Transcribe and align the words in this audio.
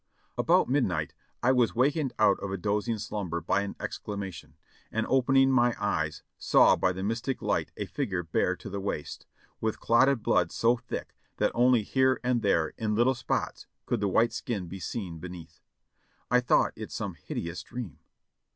About 0.35 0.67
midnight 0.67 1.13
I 1.43 1.51
was 1.51 1.75
wakened 1.75 2.11
out 2.17 2.39
of 2.39 2.49
a 2.51 2.57
dozing 2.57 2.97
slumber 2.97 3.39
by 3.39 3.61
an 3.61 3.75
exclamation, 3.79 4.55
and 4.91 5.05
opening 5.07 5.51
my 5.51 5.75
eyes 5.79 6.23
saw 6.39 6.75
by 6.75 6.91
the 6.91 7.03
mystic 7.03 7.39
light 7.39 7.71
a 7.77 7.85
figure 7.85 8.23
bare 8.23 8.55
to 8.55 8.69
the 8.71 8.79
waist, 8.79 9.27
with 9.59 9.79
clotted 9.79 10.23
blood 10.23 10.51
so 10.51 10.75
thick 10.75 11.15
that 11.37 11.51
only 11.53 11.83
here 11.83 12.19
and 12.23 12.41
there, 12.41 12.69
in 12.79 12.95
little 12.95 13.13
spots, 13.13 13.67
could 13.85 13.99
the 13.99 14.07
white 14.09 14.33
skin 14.33 14.65
be 14.67 14.79
seen 14.79 15.19
be 15.19 15.29
neath. 15.29 15.61
I 16.31 16.39
thought 16.39 16.73
it 16.75 16.91
some 16.91 17.13
hideous 17.13 17.61
dream. 17.61 17.99